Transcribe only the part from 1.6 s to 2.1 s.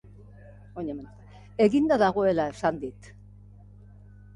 Eginda